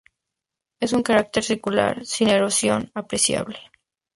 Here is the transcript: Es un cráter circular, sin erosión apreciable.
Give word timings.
Es 0.79 0.93
un 0.93 1.03
cráter 1.03 1.43
circular, 1.43 2.03
sin 2.07 2.29
erosión 2.29 2.89
apreciable. 2.95 3.59